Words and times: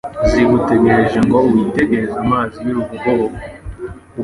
zigutegereje 0.29 1.19
ngo 1.27 1.37
witegereze 1.53 2.15
amazi 2.23 2.57
y'urubogobogo 2.65 3.37